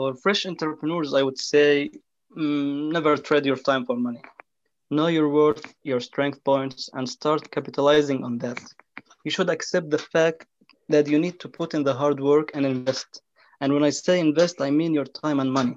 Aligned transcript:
for 0.00 0.14
fresh 0.14 0.46
entrepreneurs, 0.46 1.12
I 1.12 1.22
would 1.26 1.38
say 1.38 1.90
mm, 2.34 2.90
never 2.96 3.18
trade 3.18 3.44
your 3.44 3.60
time 3.70 3.84
for 3.84 3.96
money. 3.96 4.22
Know 4.90 5.08
your 5.08 5.28
worth, 5.28 5.64
your 5.82 6.00
strength 6.00 6.42
points, 6.42 6.88
and 6.94 7.06
start 7.06 7.50
capitalizing 7.50 8.24
on 8.24 8.38
that. 8.38 8.58
You 9.24 9.30
should 9.30 9.50
accept 9.50 9.90
the 9.90 10.02
fact 10.14 10.46
that 10.88 11.06
you 11.06 11.18
need 11.18 11.36
to 11.40 11.48
put 11.50 11.74
in 11.74 11.82
the 11.84 11.92
hard 11.92 12.18
work 12.18 12.46
and 12.54 12.64
invest. 12.64 13.20
And 13.60 13.74
when 13.74 13.84
I 13.84 13.90
say 13.90 14.20
invest, 14.20 14.62
I 14.62 14.70
mean 14.70 14.94
your 14.94 15.08
time 15.22 15.38
and 15.38 15.52
money. 15.52 15.76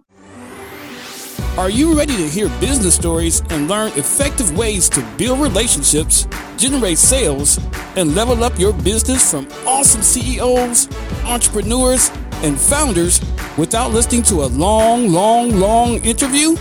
Are 1.58 1.70
you 1.70 1.88
ready 2.02 2.16
to 2.16 2.28
hear 2.36 2.48
business 2.68 2.96
stories 2.96 3.42
and 3.50 3.68
learn 3.68 3.92
effective 4.04 4.58
ways 4.58 4.88
to 4.96 5.02
build 5.18 5.40
relationships, 5.42 6.28
generate 6.56 6.98
sales, 6.98 7.60
and 7.98 8.16
level 8.16 8.42
up 8.48 8.58
your 8.58 8.74
business 8.92 9.30
from 9.30 9.48
awesome 9.68 10.02
CEOs, 10.02 10.88
entrepreneurs, 11.26 12.10
and 12.44 12.60
founders 12.60 13.22
without 13.58 13.92
listening 13.92 14.22
to 14.24 14.44
a 14.44 14.48
long, 14.48 15.10
long, 15.10 15.52
long 15.52 15.96
interview? 16.04 16.52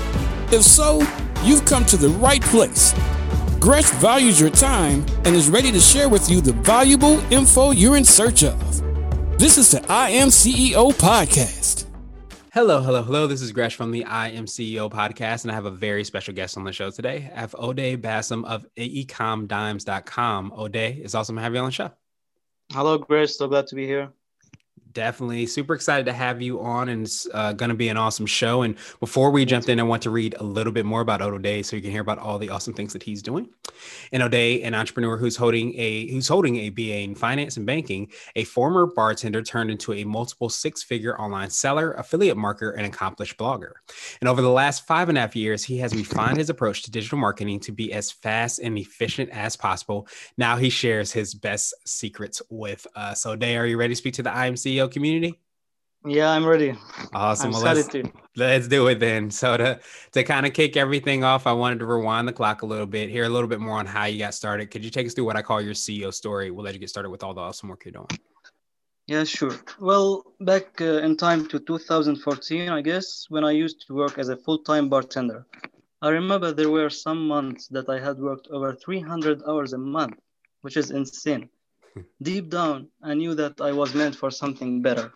If 0.51 0.63
so, 0.63 1.01
you've 1.43 1.65
come 1.65 1.85
to 1.87 1.97
the 1.97 2.09
right 2.09 2.43
place. 2.43 2.95
Gresh 3.61 3.91
values 3.91 4.41
your 4.41 4.51
time 4.51 5.05
and 5.25 5.37
is 5.37 5.49
ready 5.49 5.71
to 5.71 5.81
share 5.81 6.09
with 6.09 6.31
you 6.31 6.41
the 6.41 6.53
valuable 6.53 7.21
info 7.33 7.71
you're 7.71 7.97
in 7.97 8.05
search 8.05 8.43
of. 8.43 8.59
This 9.39 9.59
is 9.59 9.71
the 9.71 9.85
I 9.93 10.11
Am 10.11 10.29
CEO 10.29 10.93
podcast. 10.93 11.87
Hello, 12.53 12.83
hello, 12.83 13.03
hello. 13.03 13.27
This 13.27 13.41
is 13.41 13.51
Gresh 13.51 13.77
from 13.77 13.93
the 13.93 14.05
I 14.05 14.29
Am 14.29 14.47
CEO 14.47 14.91
podcast, 14.91 15.45
and 15.45 15.51
I 15.51 15.55
have 15.55 15.65
a 15.65 15.71
very 15.71 16.05
special 16.05 16.35
guest 16.35 16.57
on 16.57 16.65
the 16.65 16.73
show 16.73 16.91
today. 16.91 17.31
I 17.35 17.41
have 17.41 17.53
Oday 17.53 17.97
Bassam 17.97 18.45
of 18.45 18.67
ecomdimes.com. 18.77 20.51
Oday, 20.53 20.99
it's 21.03 21.15
awesome 21.15 21.37
to 21.37 21.43
have 21.43 21.55
you 21.55 21.61
on 21.61 21.67
the 21.67 21.73
show. 21.73 21.91
Hello, 22.71 22.99
Gresh. 22.99 23.33
So 23.33 23.49
glad 23.49 23.67
to 23.69 23.75
be 23.75 23.87
here. 23.87 24.13
Definitely 24.93 25.47
super 25.47 25.75
excited 25.75 26.07
to 26.07 26.13
have 26.13 26.43
you 26.43 26.61
on, 26.61 26.89
and 26.89 27.05
it's 27.05 27.27
uh, 27.33 27.53
going 27.53 27.69
to 27.69 27.75
be 27.75 27.89
an 27.89 27.97
awesome 27.97 28.27
show. 28.27 28.63
And 28.63 28.77
before 29.01 29.31
we 29.31 29.45
jumped 29.45 29.69
in, 29.69 29.81
I 29.81 29.85
want 29.85 30.03
to 30.03 30.11
read 30.11 30.35
a 30.39 30.43
little 30.43 30.73
bit 30.73 30.85
more 30.85 31.01
about 31.01 31.21
Oday 31.21 31.65
so 31.65 31.77
you 31.77 31.83
can 31.83 31.91
hear 31.91 32.01
about 32.01 32.19
all 32.19 32.39
the 32.39 32.51
awesome 32.51 32.75
things 32.75 32.93
that 32.93 33.03
he's 33.03 33.23
doing. 33.23 33.49
And 34.13 34.23
Oday, 34.23 34.65
an 34.65 34.75
entrepreneur 34.75 35.17
who's 35.17 35.37
holding 35.37 35.75
a 35.79 36.11
who's 36.11 36.29
holding 36.29 36.57
a 36.57 36.71
BA 36.71 37.01
in 37.01 37.15
finance 37.15 37.57
and 37.57 37.65
banking, 37.65 38.11
a 38.37 38.45
former 38.45 38.87
bartender 38.87 39.43
turned 39.43 39.71
into 39.71 39.93
a 39.93 40.05
multiple 40.05 40.49
six-figure 40.49 41.19
online 41.19 41.51
seller, 41.51 41.93
affiliate 41.93 42.37
marketer, 42.37 42.77
and 42.77 42.87
accomplished 42.87 43.39
blogger. 43.39 43.73
And 44.21 44.29
over 44.29 44.43
the 44.43 44.51
last 44.51 44.87
five 44.87 45.09
and 45.09 45.17
a 45.17 45.23
half 45.23 45.37
years, 45.37 45.65
he 45.65 45.79
has 45.79 45.95
refined 45.95 46.39
his 46.39 46.51
approach 46.51 46.83
to 46.83 46.91
digital 46.91 47.19
marketing 47.19 47.61
to 47.61 47.73
be 47.73 47.93
as 47.93 48.11
fast 48.11 48.59
and 48.59 48.77
efficient 48.77 49.31
as 49.31 49.57
possible. 49.57 50.07
Now 50.37 50.57
he 50.57 50.71
shares 50.71 51.13
his 51.13 51.35
best 51.35 51.75
secrets 51.87 52.43
with 52.51 52.87
us. 52.95 53.25
Oday, 53.25 53.59
are 53.59 53.67
you 53.67 53.79
ready 53.79 53.93
to 53.93 53.99
speak 53.99 54.15
to 54.15 54.23
the 54.23 54.31
IMC? 54.31 54.82
Community? 54.89 55.39
Yeah, 56.05 56.31
I'm 56.31 56.45
ready. 56.45 56.75
Awesome. 57.15 57.49
I'm 57.49 57.63
well, 57.63 57.75
let's, 57.75 57.89
let's 58.37 58.67
do 58.67 58.89
it 58.89 58.99
then. 58.99 59.31
So 59.31 59.57
to 59.57 59.81
to 60.13 60.25
kind 60.25 60.47
of 60.47 60.53
kick 60.53 60.77
everything 60.77 61.23
off, 61.23 61.47
I 61.47 61.53
wanted 61.53 61.79
to 61.79 61.87
rewind 61.87 62.27
the 62.27 62.33
clock 62.33 62.63
a 62.63 62.67
little 62.67 62.87
bit, 62.87 63.09
hear 63.09 63.25
a 63.25 63.29
little 63.29 63.49
bit 63.49 63.61
more 63.61 63.79
on 63.79 63.87
how 63.87 64.07
you 64.07 64.19
got 64.19 64.35
started. 64.35 64.71
Could 64.71 64.85
you 64.85 64.91
take 64.91 65.07
us 65.07 65.15
through 65.15 65.27
what 65.27 65.37
I 65.37 65.43
call 65.43 65.61
your 65.61 65.75
CEO 65.75 66.13
story? 66.13 66.51
We'll 66.51 66.65
let 66.65 66.75
you 66.75 66.81
get 66.81 66.89
started 66.89 67.11
with 67.11 67.23
all 67.23 67.35
the 67.35 67.41
awesome 67.41 67.69
work 67.69 67.85
you're 67.85 67.93
doing. 67.93 68.09
Yeah, 69.07 69.25
sure. 69.25 69.55
Well, 69.81 70.25
back 70.41 70.81
uh, 70.81 71.03
in 71.03 71.17
time 71.17 71.47
to 71.49 71.59
2014, 71.59 72.69
I 72.69 72.81
guess, 72.81 73.27
when 73.29 73.45
I 73.45 73.51
used 73.51 73.85
to 73.87 73.95
work 73.95 74.17
as 74.17 74.29
a 74.29 74.37
full-time 74.37 74.89
bartender, 74.89 75.45
I 76.01 76.09
remember 76.11 76.53
there 76.53 76.71
were 76.71 76.89
some 76.89 77.27
months 77.27 77.69
that 77.69 77.89
I 77.89 77.99
had 77.99 78.19
worked 78.19 78.49
over 78.49 78.75
300 78.75 79.43
hours 79.47 79.73
a 79.73 79.79
month, 79.79 80.19
which 80.63 80.77
is 80.77 80.93
insane. 80.93 81.49
Deep 82.23 82.49
down, 82.49 82.89
I 83.03 83.15
knew 83.15 83.35
that 83.35 83.61
I 83.61 83.73
was 83.73 83.95
meant 83.95 84.15
for 84.17 84.31
something 84.31 84.83
better. 84.83 85.13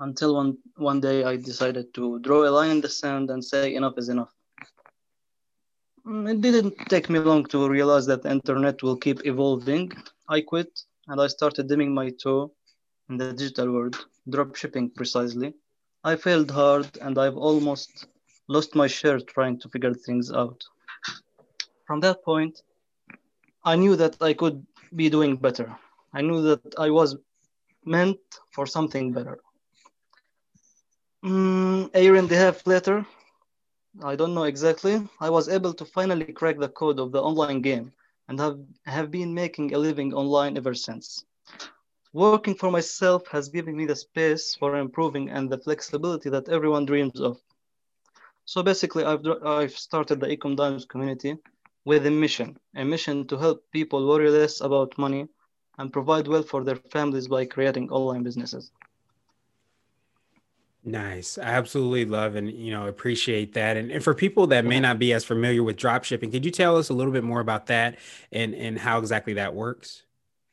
Until 0.00 0.34
one, 0.34 0.58
one 0.76 1.00
day 1.00 1.24
I 1.24 1.36
decided 1.36 1.94
to 1.94 2.18
draw 2.20 2.48
a 2.48 2.50
line 2.50 2.70
in 2.70 2.80
the 2.80 2.88
sand 2.88 3.30
and 3.30 3.44
say 3.44 3.74
enough 3.74 3.94
is 3.98 4.08
enough. 4.08 4.32
Mm, 6.06 6.30
it 6.32 6.40
didn't 6.40 6.76
take 6.88 7.08
me 7.10 7.18
long 7.20 7.44
to 7.46 7.68
realize 7.68 8.06
that 8.06 8.22
the 8.22 8.30
internet 8.30 8.82
will 8.82 8.96
keep 8.96 9.24
evolving. 9.26 9.92
I 10.28 10.40
quit 10.40 10.80
and 11.08 11.20
I 11.20 11.28
started 11.28 11.68
dipping 11.68 11.94
my 11.94 12.10
toe 12.10 12.52
in 13.08 13.18
the 13.18 13.32
digital 13.32 13.70
world, 13.72 13.96
drop 14.28 14.54
shipping 14.56 14.90
precisely. 14.90 15.54
I 16.04 16.16
failed 16.16 16.50
hard 16.50 16.88
and 17.00 17.18
I've 17.18 17.36
almost 17.36 18.06
lost 18.48 18.74
my 18.74 18.86
shirt 18.88 19.26
trying 19.28 19.58
to 19.60 19.68
figure 19.68 19.94
things 19.94 20.30
out. 20.32 20.62
From 21.86 22.00
that 22.00 22.24
point, 22.24 22.62
I 23.64 23.76
knew 23.76 23.96
that 23.96 24.16
I 24.20 24.34
could 24.34 24.66
be 24.94 25.10
doing 25.10 25.36
better. 25.36 25.76
I 26.12 26.22
knew 26.22 26.42
that 26.42 26.74
I 26.78 26.90
was 26.90 27.16
meant 27.84 28.18
for 28.54 28.66
something 28.66 29.12
better. 29.12 29.38
Mm, 31.24 31.90
a 31.94 32.02
year 32.02 32.16
and 32.16 32.30
a 32.32 32.36
half 32.36 32.66
later, 32.66 33.06
I 34.02 34.16
don't 34.16 34.34
know 34.34 34.44
exactly, 34.44 35.08
I 35.20 35.30
was 35.30 35.48
able 35.48 35.74
to 35.74 35.84
finally 35.84 36.26
crack 36.32 36.58
the 36.58 36.68
code 36.68 36.98
of 37.00 37.12
the 37.12 37.22
online 37.22 37.60
game 37.60 37.92
and 38.28 38.38
have, 38.40 38.58
have 38.86 39.10
been 39.10 39.34
making 39.34 39.74
a 39.74 39.78
living 39.78 40.14
online 40.14 40.56
ever 40.56 40.74
since. 40.74 41.24
Working 42.12 42.54
for 42.54 42.70
myself 42.70 43.26
has 43.28 43.48
given 43.48 43.76
me 43.76 43.86
the 43.86 43.96
space 43.96 44.54
for 44.54 44.76
improving 44.76 45.30
and 45.30 45.50
the 45.50 45.58
flexibility 45.58 46.30
that 46.30 46.48
everyone 46.48 46.86
dreams 46.86 47.20
of. 47.20 47.38
So 48.44 48.62
basically, 48.62 49.04
I've, 49.04 49.24
I've 49.44 49.76
started 49.76 50.20
the 50.20 50.28
Ecom 50.28 50.56
Dimes 50.56 50.84
community 50.84 51.36
with 51.84 52.06
a 52.06 52.10
mission, 52.10 52.56
a 52.76 52.84
mission 52.84 53.26
to 53.28 53.36
help 53.36 53.64
people 53.72 54.06
worry 54.06 54.30
less 54.30 54.60
about 54.60 54.96
money 54.98 55.26
and 55.78 55.92
provide 55.92 56.28
wealth 56.28 56.48
for 56.48 56.64
their 56.64 56.76
families 56.90 57.28
by 57.28 57.44
creating 57.44 57.90
online 57.90 58.22
businesses. 58.22 58.70
Nice. 60.84 61.38
I 61.38 61.44
absolutely 61.44 62.04
love 62.06 62.34
and 62.34 62.50
you 62.50 62.72
know 62.72 62.88
appreciate 62.88 63.54
that. 63.54 63.76
And, 63.76 63.92
and 63.92 64.02
for 64.02 64.14
people 64.14 64.48
that 64.48 64.64
may 64.64 64.80
not 64.80 64.98
be 64.98 65.12
as 65.12 65.24
familiar 65.24 65.62
with 65.62 65.76
drop 65.76 66.02
shipping, 66.02 66.30
could 66.30 66.44
you 66.44 66.50
tell 66.50 66.76
us 66.76 66.88
a 66.88 66.94
little 66.94 67.12
bit 67.12 67.22
more 67.22 67.40
about 67.40 67.66
that 67.66 67.98
and, 68.32 68.52
and 68.54 68.76
how 68.78 68.98
exactly 68.98 69.34
that 69.34 69.54
works? 69.54 70.02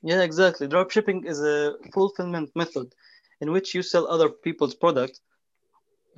Yeah, 0.03 0.21
exactly. 0.21 0.67
Drop 0.67 0.91
shipping 0.91 1.25
is 1.25 1.41
a 1.41 1.75
fulfillment 1.93 2.51
method 2.55 2.93
in 3.41 3.51
which 3.51 3.73
you 3.73 3.81
sell 3.81 4.07
other 4.07 4.29
people's 4.29 4.75
products, 4.75 5.19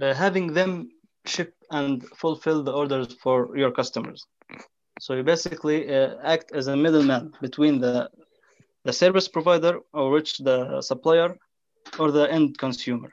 uh, 0.02 0.14
having 0.14 0.54
them 0.54 0.90
ship 1.26 1.56
and 1.70 2.06
fulfill 2.18 2.64
the 2.64 2.74
orders 2.74 3.14
for 3.14 3.56
your 3.58 3.72
customers. 3.72 4.26
So 5.02 5.16
you 5.16 5.24
basically 5.24 5.92
uh, 5.92 6.18
act 6.24 6.52
as 6.52 6.68
a 6.68 6.78
middleman 6.78 7.34
between 7.42 7.82
the 7.82 8.08
the 8.86 8.94
service 8.94 9.28
provider 9.28 9.80
or 9.94 10.12
which 10.12 10.38
the 10.38 10.80
supplier 10.80 11.36
or 11.98 12.12
the 12.12 12.32
end 12.32 12.60
consumer. 12.60 13.10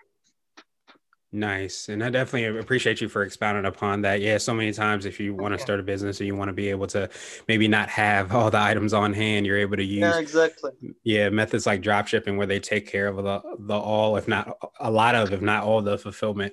Nice. 1.32 1.88
And 1.88 2.04
I 2.04 2.10
definitely 2.10 2.59
appreciate 2.59 3.00
you 3.00 3.09
for 3.09 3.22
expounding 3.22 3.65
upon 3.65 4.03
that. 4.03 4.21
Yeah, 4.21 4.37
so 4.37 4.53
many 4.53 4.71
times 4.72 5.06
if 5.06 5.19
you 5.19 5.34
want 5.34 5.54
to 5.54 5.59
start 5.59 5.81
a 5.81 5.82
business 5.82 6.21
and 6.21 6.26
you 6.26 6.37
want 6.37 6.50
to 6.50 6.54
be 6.54 6.69
able 6.69 6.87
to 6.88 7.09
maybe 7.49 7.69
not 7.69 7.88
have 7.88 8.34
all 8.34 8.50
the 8.50 8.60
items 8.60 8.93
on 8.93 9.15
hand, 9.15 9.47
you're 9.47 9.56
able 9.56 9.78
to 9.78 9.84
use 9.84 10.15
yeah, 10.15 10.19
exactly. 10.19 10.72
Yeah, 11.05 11.31
methods 11.31 11.65
like 11.66 11.81
drop 11.81 12.06
shipping 12.06 12.37
where 12.37 12.47
they 12.47 12.60
take 12.60 12.87
care 12.87 13.06
of 13.09 13.16
the 13.16 13.41
the 13.60 13.78
all, 13.78 14.19
if 14.19 14.28
not 14.28 14.59
a 14.78 14.91
lot 14.91 15.15
of, 15.15 15.32
if 15.32 15.41
not 15.41 15.65
all 15.65 15.81
the 15.81 15.97
fulfillment 15.97 16.53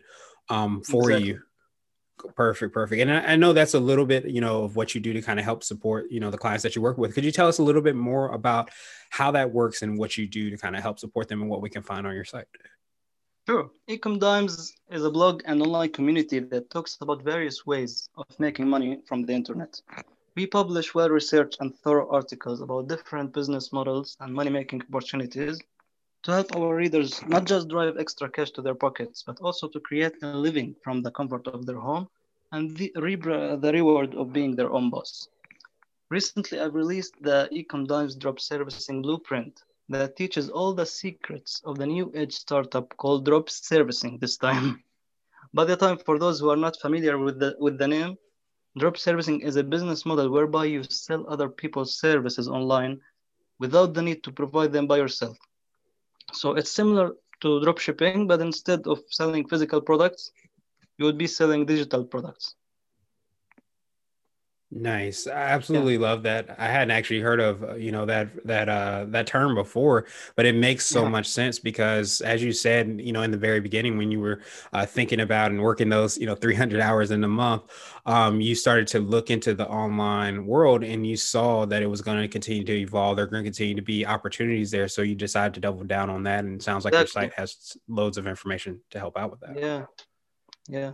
um 0.49 0.81
for 0.81 1.11
exactly. 1.11 1.27
you. 1.27 1.41
Perfect, 2.35 2.73
perfect. 2.73 3.01
And 3.01 3.11
I, 3.11 3.33
I, 3.33 3.35
know 3.35 3.51
that's 3.51 3.73
a 3.73 3.79
little 3.79 4.05
bit, 4.05 4.25
you 4.25 4.41
know, 4.41 4.63
of 4.63 4.75
what 4.75 4.95
you 4.95 5.01
do 5.01 5.11
to 5.13 5.21
kind 5.21 5.37
of 5.37 5.45
help 5.45 5.63
support, 5.63 6.09
you 6.09 6.19
know, 6.19 6.31
the 6.31 6.37
clients 6.37 6.63
that 6.63 6.75
you 6.75 6.81
work 6.81 6.97
with. 6.97 7.13
Could 7.13 7.25
you 7.25 7.31
tell 7.31 7.47
us 7.47 7.57
a 7.57 7.63
little 7.63 7.81
bit 7.81 7.95
more 7.95 8.29
about 8.29 8.69
how 9.09 9.31
that 9.31 9.51
works 9.51 9.81
and 9.81 9.97
what 9.97 10.17
you 10.17 10.27
do 10.27 10.49
to 10.49 10.57
kind 10.57 10.75
of 10.75 10.81
help 10.81 10.97
support 10.97 11.27
them 11.27 11.41
and 11.41 11.49
what 11.49 11.61
we 11.61 11.69
can 11.69 11.81
find 11.81 12.07
on 12.07 12.15
your 12.15 12.23
site? 12.23 12.47
Sure. 13.47 13.69
Ecom 13.89 14.19
Dimes 14.19 14.73
is 14.89 15.03
a 15.03 15.11
blog 15.11 15.43
and 15.45 15.61
online 15.61 15.91
community 15.91 16.39
that 16.39 16.69
talks 16.69 16.97
about 17.01 17.21
various 17.21 17.65
ways 17.65 18.09
of 18.17 18.25
making 18.39 18.67
money 18.67 18.99
from 19.05 19.23
the 19.23 19.33
internet. 19.33 19.79
We 20.35 20.47
publish 20.47 20.95
well 20.95 21.09
researched 21.09 21.57
and 21.59 21.75
thorough 21.77 22.09
articles 22.09 22.61
about 22.61 22.87
different 22.87 23.33
business 23.33 23.71
models 23.71 24.17
and 24.19 24.33
money 24.33 24.49
making 24.49 24.81
opportunities 24.89 25.59
to 26.25 26.31
help 26.31 26.55
our 26.55 26.75
readers 26.75 27.23
not 27.27 27.45
just 27.45 27.67
drive 27.67 27.99
extra 27.99 28.27
cash 28.27 28.49
to 28.49 28.59
their 28.63 28.73
pockets, 28.73 29.21
but 29.21 29.39
also 29.41 29.67
to 29.67 29.79
create 29.79 30.15
a 30.23 30.35
living 30.35 30.75
from 30.83 31.03
the 31.03 31.11
comfort 31.11 31.45
of 31.45 31.67
their 31.67 31.79
home 31.79 32.07
and 32.51 32.75
the, 32.77 32.91
the 32.95 33.71
reward 33.71 34.15
of 34.15 34.33
being 34.33 34.55
their 34.55 34.71
own 34.71 34.89
boss. 34.89 35.29
Recently, 36.09 36.59
I've 36.59 36.73
released 36.73 37.13
the 37.21 37.47
Ecom 37.53 37.85
Dimes 37.87 38.15
Drop 38.15 38.39
Servicing 38.39 39.03
Blueprint 39.03 39.61
that 39.89 40.15
teaches 40.15 40.49
all 40.49 40.73
the 40.73 40.85
secrets 40.87 41.61
of 41.63 41.77
the 41.77 41.85
new 41.85 42.11
age 42.15 42.33
startup 42.33 42.97
called 42.97 43.25
Drop 43.25 43.47
Servicing 43.47 44.17
this 44.17 44.35
time. 44.35 44.83
By 45.53 45.65
the 45.65 45.77
time, 45.77 45.99
for 45.99 46.17
those 46.17 46.39
who 46.39 46.49
are 46.49 46.57
not 46.57 46.81
familiar 46.81 47.19
with 47.19 47.37
the, 47.39 47.55
with 47.59 47.77
the 47.77 47.87
name, 47.87 48.17
Drop 48.79 48.97
Servicing 48.97 49.41
is 49.41 49.57
a 49.57 49.63
business 49.63 50.07
model 50.07 50.31
whereby 50.31 50.65
you 50.65 50.81
sell 50.89 51.23
other 51.29 51.49
people's 51.49 51.99
services 51.99 52.47
online 52.47 52.99
without 53.59 53.93
the 53.93 54.01
need 54.01 54.23
to 54.23 54.31
provide 54.31 54.73
them 54.73 54.87
by 54.87 54.97
yourself. 54.97 55.37
So 56.35 56.55
it's 56.55 56.71
similar 56.71 57.13
to 57.41 57.61
drop 57.63 57.79
shipping, 57.79 58.27
but 58.27 58.41
instead 58.41 58.87
of 58.87 58.99
selling 59.09 59.47
physical 59.47 59.81
products, 59.81 60.31
you 60.97 61.05
would 61.05 61.17
be 61.17 61.27
selling 61.27 61.65
digital 61.65 62.03
products. 62.05 62.55
Nice. 64.71 65.27
I 65.27 65.31
absolutely 65.31 65.93
yeah. 65.93 65.99
love 65.99 66.23
that. 66.23 66.55
I 66.57 66.67
hadn't 66.67 66.91
actually 66.91 67.21
heard 67.21 67.39
of, 67.39 67.63
uh, 67.63 67.75
you 67.75 67.91
know, 67.91 68.05
that 68.07 68.45
that 68.45 68.67
uh 68.67 69.05
that 69.09 69.27
term 69.27 69.53
before, 69.53 70.05
but 70.35 70.45
it 70.45 70.55
makes 70.55 70.85
so 70.85 71.03
yeah. 71.03 71.09
much 71.09 71.27
sense 71.27 71.59
because 71.59 72.19
as 72.21 72.43
you 72.43 72.51
said, 72.51 72.99
you 72.99 73.13
know, 73.13 73.21
in 73.21 73.29
the 73.29 73.37
very 73.37 73.59
beginning 73.61 73.95
when 73.95 74.11
you 74.11 74.19
were 74.19 74.41
uh, 74.73 74.85
thinking 74.85 75.19
about 75.19 75.51
and 75.51 75.61
working 75.61 75.87
those, 75.87 76.17
you 76.17 76.25
know, 76.25 76.33
300 76.33 76.81
hours 76.81 77.11
in 77.11 77.23
a 77.23 77.27
month, 77.27 77.63
um 78.07 78.41
you 78.41 78.55
started 78.55 78.87
to 78.87 78.99
look 78.99 79.29
into 79.29 79.53
the 79.53 79.67
online 79.67 80.47
world 80.47 80.83
and 80.83 81.05
you 81.05 81.15
saw 81.15 81.65
that 81.65 81.83
it 81.83 81.87
was 81.87 82.01
going 82.01 82.19
to 82.19 82.27
continue 82.27 82.63
to 82.63 82.73
evolve. 82.73 83.17
There're 83.17 83.27
going 83.27 83.43
to 83.43 83.47
continue 83.47 83.75
to 83.75 83.83
be 83.83 84.05
opportunities 84.05 84.71
there, 84.71 84.87
so 84.87 85.03
you 85.03 85.13
decided 85.13 85.53
to 85.53 85.59
double 85.59 85.83
down 85.83 86.09
on 86.09 86.23
that 86.23 86.43
and 86.43 86.61
sounds 86.61 86.85
like 86.85 86.93
That's 86.93 87.13
your 87.13 87.23
site 87.23 87.33
has 87.35 87.77
loads 87.87 88.17
of 88.17 88.25
information 88.25 88.81
to 88.89 88.99
help 88.99 89.15
out 89.15 89.29
with 89.29 89.41
that. 89.41 89.59
Yeah. 89.59 89.85
Yeah. 90.67 90.91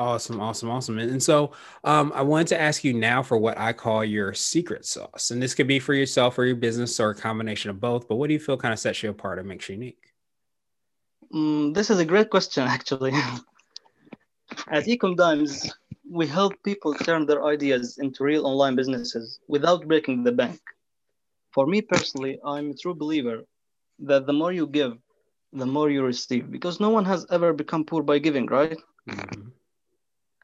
Awesome, 0.00 0.40
awesome, 0.40 0.70
awesome. 0.70 0.98
And, 0.98 1.22
so 1.22 1.52
um, 1.84 2.10
I 2.14 2.22
wanted 2.22 2.46
to 2.46 2.60
ask 2.60 2.84
you 2.84 2.94
now 2.94 3.22
for 3.22 3.36
what 3.36 3.58
I 3.58 3.74
call 3.74 4.02
your 4.02 4.32
secret 4.32 4.86
sauce. 4.86 5.30
And 5.30 5.42
this 5.42 5.52
could 5.52 5.66
be 5.66 5.78
for 5.78 5.92
yourself 5.92 6.38
or 6.38 6.46
your 6.46 6.56
business 6.56 6.98
or 6.98 7.10
a 7.10 7.14
combination 7.14 7.68
of 7.68 7.80
both. 7.80 8.08
But 8.08 8.14
what 8.14 8.28
do 8.28 8.32
you 8.32 8.40
feel 8.40 8.56
kind 8.56 8.72
of 8.72 8.78
sets 8.78 9.02
you 9.02 9.10
apart 9.10 9.38
and 9.38 9.46
makes 9.46 9.68
you 9.68 9.74
unique? 9.74 10.14
Mm, 11.34 11.74
this 11.74 11.90
is 11.90 11.98
a 11.98 12.06
great 12.06 12.30
question, 12.30 12.62
actually. 12.66 13.12
At 14.68 14.86
Ecom 14.86 15.16
Dimes, 15.16 15.70
we 16.10 16.26
help 16.26 16.54
people 16.64 16.94
turn 16.94 17.26
their 17.26 17.44
ideas 17.44 17.98
into 17.98 18.24
real 18.24 18.46
online 18.46 18.76
businesses 18.76 19.38
without 19.48 19.86
breaking 19.86 20.24
the 20.24 20.32
bank. 20.32 20.60
For 21.52 21.66
me 21.66 21.82
personally, 21.82 22.40
I'm 22.42 22.70
a 22.70 22.74
true 22.74 22.94
believer 22.94 23.42
that 23.98 24.24
the 24.26 24.32
more 24.32 24.50
you 24.50 24.66
give, 24.66 24.96
the 25.52 25.66
more 25.66 25.90
you 25.90 26.02
receive, 26.02 26.50
because 26.50 26.80
no 26.80 26.88
one 26.88 27.04
has 27.04 27.26
ever 27.30 27.52
become 27.52 27.84
poor 27.84 28.02
by 28.02 28.18
giving, 28.18 28.46
right? 28.46 28.78
Mm-hmm 29.06 29.50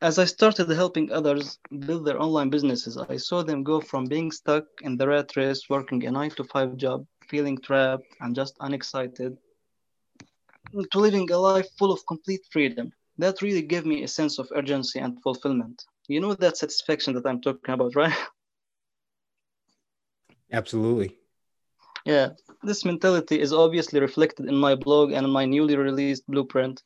as 0.02 0.18
I 0.18 0.26
started 0.26 0.68
helping 0.68 1.10
others 1.10 1.58
build 1.86 2.04
their 2.04 2.20
online 2.20 2.50
businesses, 2.50 2.98
I 2.98 3.16
saw 3.16 3.42
them 3.42 3.62
go 3.62 3.80
from 3.80 4.04
being 4.04 4.30
stuck 4.30 4.64
in 4.82 4.96
the 4.96 5.08
rat 5.08 5.36
race, 5.36 5.70
working 5.70 6.04
a 6.04 6.10
nine 6.10 6.30
to 6.30 6.44
five 6.44 6.76
job, 6.76 7.06
feeling 7.28 7.56
trapped 7.58 8.04
and 8.20 8.34
just 8.34 8.56
unexcited, 8.60 9.38
to 10.92 10.98
living 10.98 11.30
a 11.30 11.38
life 11.38 11.68
full 11.78 11.92
of 11.92 12.06
complete 12.06 12.42
freedom. 12.50 12.92
That 13.18 13.40
really 13.40 13.62
gave 13.62 13.86
me 13.86 14.02
a 14.02 14.08
sense 14.08 14.38
of 14.38 14.48
urgency 14.54 14.98
and 14.98 15.20
fulfillment. 15.22 15.82
You 16.08 16.20
know 16.20 16.34
that 16.34 16.58
satisfaction 16.58 17.14
that 17.14 17.26
I'm 17.26 17.40
talking 17.40 17.74
about, 17.74 17.96
right? 17.96 18.16
Absolutely. 20.52 21.16
Yeah, 22.04 22.30
this 22.62 22.84
mentality 22.84 23.40
is 23.40 23.52
obviously 23.52 24.00
reflected 24.00 24.46
in 24.46 24.56
my 24.56 24.74
blog 24.74 25.12
and 25.12 25.32
my 25.32 25.44
newly 25.44 25.76
released 25.76 26.26
blueprint, 26.28 26.82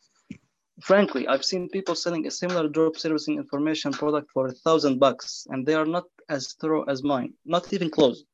frankly, 0.82 1.26
I've 1.26 1.44
seen 1.44 1.68
people 1.68 1.94
selling 1.94 2.26
a 2.26 2.30
similar 2.30 2.68
drop 2.68 2.96
servicing 2.96 3.36
information 3.36 3.92
product 3.92 4.30
for 4.32 4.46
a 4.46 4.52
thousand 4.52 4.98
bucks, 4.98 5.46
and 5.50 5.66
they 5.66 5.74
are 5.74 5.86
not 5.86 6.04
as 6.28 6.54
thorough 6.60 6.84
as 6.84 7.02
mine, 7.02 7.34
not 7.44 7.72
even 7.72 7.90
close. 7.90 8.24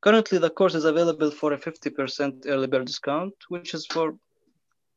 Currently, 0.00 0.38
the 0.38 0.50
course 0.50 0.74
is 0.74 0.84
available 0.84 1.30
for 1.30 1.52
a 1.52 1.58
50% 1.58 2.44
early 2.46 2.66
bird 2.68 2.86
discount, 2.86 3.34
which 3.48 3.74
is 3.74 3.86
for 3.86 4.14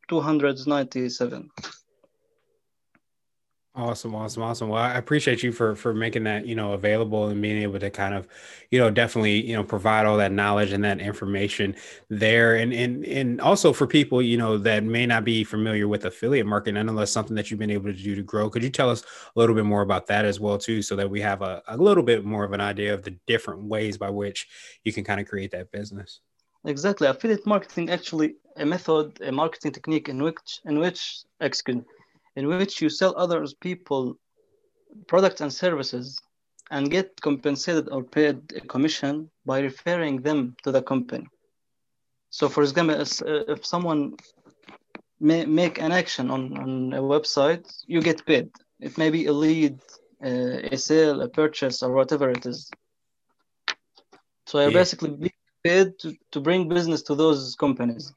297. 0.09 1.49
Awesome, 3.73 4.13
awesome, 4.15 4.43
awesome. 4.43 4.67
Well, 4.67 4.81
I 4.83 4.95
appreciate 4.95 5.43
you 5.43 5.53
for 5.53 5.75
for 5.77 5.93
making 5.93 6.25
that 6.25 6.45
you 6.45 6.55
know 6.55 6.73
available 6.73 7.27
and 7.29 7.41
being 7.41 7.61
able 7.61 7.79
to 7.79 7.89
kind 7.89 8.13
of, 8.13 8.27
you 8.69 8.77
know, 8.77 8.91
definitely 8.91 9.45
you 9.45 9.55
know 9.55 9.63
provide 9.63 10.05
all 10.05 10.17
that 10.17 10.33
knowledge 10.33 10.73
and 10.73 10.83
that 10.83 10.99
information 10.99 11.77
there, 12.09 12.53
and 12.57 12.73
and 12.73 13.05
and 13.05 13.39
also 13.39 13.71
for 13.71 13.87
people 13.87 14.21
you 14.21 14.37
know 14.37 14.57
that 14.57 14.83
may 14.83 15.05
not 15.05 15.23
be 15.23 15.45
familiar 15.45 15.87
with 15.87 16.03
affiliate 16.03 16.45
marketing. 16.45 16.85
Know 16.85 16.93
that's 16.95 17.13
something 17.13 17.35
that 17.37 17.49
you've 17.49 17.61
been 17.61 17.71
able 17.71 17.85
to 17.85 17.93
do 17.93 18.13
to 18.13 18.23
grow. 18.23 18.49
Could 18.49 18.61
you 18.63 18.69
tell 18.69 18.89
us 18.89 19.03
a 19.03 19.39
little 19.39 19.55
bit 19.55 19.65
more 19.65 19.83
about 19.83 20.05
that 20.07 20.25
as 20.25 20.37
well 20.37 20.57
too, 20.57 20.81
so 20.81 20.97
that 20.97 21.09
we 21.09 21.21
have 21.21 21.41
a, 21.41 21.63
a 21.69 21.77
little 21.77 22.03
bit 22.03 22.25
more 22.25 22.43
of 22.43 22.51
an 22.51 22.59
idea 22.59 22.93
of 22.93 23.03
the 23.03 23.17
different 23.25 23.63
ways 23.63 23.97
by 23.97 24.09
which 24.09 24.49
you 24.83 24.91
can 24.91 25.05
kind 25.05 25.21
of 25.21 25.27
create 25.27 25.51
that 25.51 25.71
business? 25.71 26.19
Exactly, 26.65 27.07
affiliate 27.07 27.45
marketing 27.47 27.89
actually 27.89 28.35
a 28.57 28.65
method, 28.65 29.19
a 29.21 29.31
marketing 29.31 29.71
technique 29.71 30.09
in 30.09 30.21
which 30.21 30.59
in 30.65 30.77
which 30.77 31.23
excuse 31.39 31.83
in 32.35 32.47
which 32.47 32.81
you 32.81 32.89
sell 32.89 33.13
others 33.17 33.53
people 33.53 34.17
products 35.07 35.41
and 35.41 35.51
services 35.53 36.21
and 36.69 36.89
get 36.89 37.19
compensated 37.21 37.89
or 37.89 38.03
paid 38.03 38.37
a 38.55 38.61
commission 38.61 39.29
by 39.45 39.59
referring 39.59 40.21
them 40.21 40.55
to 40.63 40.71
the 40.71 40.81
company. 40.81 41.27
So, 42.29 42.47
for 42.47 42.63
example, 42.63 42.95
uh, 43.01 43.53
if 43.53 43.65
someone 43.65 44.15
may 45.19 45.45
make 45.45 45.81
an 45.81 45.91
action 45.91 46.31
on, 46.31 46.57
on 46.57 46.93
a 46.93 47.01
website, 47.01 47.67
you 47.87 48.01
get 48.01 48.25
paid. 48.25 48.49
It 48.79 48.97
may 48.97 49.09
be 49.09 49.25
a 49.25 49.33
lead, 49.33 49.79
uh, 50.23 50.71
a 50.71 50.77
sale, 50.77 51.21
a 51.21 51.27
purchase, 51.27 51.83
or 51.83 51.91
whatever 51.91 52.29
it 52.29 52.45
is. 52.45 52.71
So, 54.47 54.59
you're 54.59 54.71
yeah. 54.71 54.77
basically 54.77 55.33
paid 55.63 55.99
to, 55.99 56.15
to 56.31 56.39
bring 56.39 56.69
business 56.69 57.01
to 57.03 57.15
those 57.15 57.55
companies. 57.55 58.13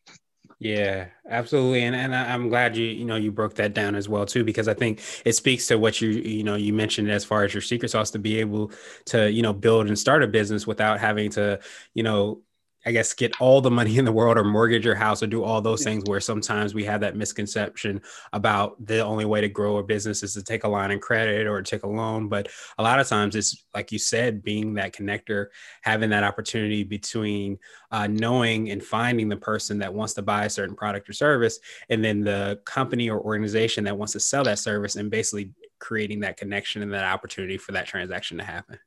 Yeah, 0.60 1.08
absolutely. 1.28 1.82
And 1.82 1.94
and 1.96 2.14
I'm 2.14 2.48
glad 2.48 2.76
you 2.76 2.86
you 2.86 3.04
know 3.04 3.16
you 3.16 3.30
broke 3.32 3.54
that 3.54 3.74
down 3.74 3.94
as 3.94 4.08
well 4.08 4.24
too 4.24 4.44
because 4.44 4.68
I 4.68 4.74
think 4.74 5.00
it 5.24 5.32
speaks 5.34 5.66
to 5.66 5.76
what 5.78 6.00
you 6.00 6.08
you 6.10 6.44
know 6.44 6.54
you 6.54 6.72
mentioned 6.72 7.10
as 7.10 7.24
far 7.24 7.44
as 7.44 7.52
your 7.52 7.60
secret 7.60 7.90
sauce 7.90 8.10
to 8.12 8.18
be 8.18 8.38
able 8.40 8.70
to 9.06 9.30
you 9.30 9.42
know 9.42 9.52
build 9.52 9.88
and 9.88 9.98
start 9.98 10.22
a 10.22 10.26
business 10.28 10.66
without 10.66 11.00
having 11.00 11.30
to 11.32 11.60
you 11.92 12.02
know 12.02 12.40
I 12.86 12.92
guess, 12.92 13.14
get 13.14 13.40
all 13.40 13.60
the 13.60 13.70
money 13.70 13.96
in 13.96 14.04
the 14.04 14.12
world 14.12 14.36
or 14.36 14.44
mortgage 14.44 14.84
your 14.84 14.94
house 14.94 15.22
or 15.22 15.26
do 15.26 15.42
all 15.42 15.60
those 15.60 15.82
things 15.84 16.04
where 16.06 16.20
sometimes 16.20 16.74
we 16.74 16.84
have 16.84 17.00
that 17.00 17.16
misconception 17.16 18.02
about 18.32 18.84
the 18.84 19.00
only 19.00 19.24
way 19.24 19.40
to 19.40 19.48
grow 19.48 19.78
a 19.78 19.82
business 19.82 20.22
is 20.22 20.34
to 20.34 20.42
take 20.42 20.64
a 20.64 20.68
line 20.68 20.90
of 20.90 21.00
credit 21.00 21.46
or 21.46 21.62
take 21.62 21.82
a 21.82 21.88
loan. 21.88 22.28
But 22.28 22.48
a 22.78 22.82
lot 22.82 23.00
of 23.00 23.08
times 23.08 23.36
it's 23.36 23.64
like 23.74 23.90
you 23.90 23.98
said, 23.98 24.42
being 24.42 24.74
that 24.74 24.94
connector, 24.94 25.46
having 25.82 26.10
that 26.10 26.24
opportunity 26.24 26.84
between 26.84 27.58
uh, 27.90 28.06
knowing 28.06 28.70
and 28.70 28.82
finding 28.82 29.28
the 29.28 29.36
person 29.36 29.78
that 29.78 29.94
wants 29.94 30.14
to 30.14 30.22
buy 30.22 30.44
a 30.44 30.50
certain 30.50 30.76
product 30.76 31.08
or 31.08 31.14
service, 31.14 31.58
and 31.88 32.04
then 32.04 32.20
the 32.20 32.60
company 32.64 33.08
or 33.08 33.20
organization 33.20 33.84
that 33.84 33.96
wants 33.96 34.12
to 34.12 34.20
sell 34.20 34.44
that 34.44 34.58
service 34.58 34.96
and 34.96 35.10
basically 35.10 35.50
creating 35.78 36.20
that 36.20 36.36
connection 36.36 36.82
and 36.82 36.92
that 36.92 37.04
opportunity 37.04 37.56
for 37.56 37.72
that 37.72 37.86
transaction 37.86 38.38
to 38.38 38.44
happen. 38.44 38.78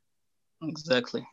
Exactly. 0.62 1.26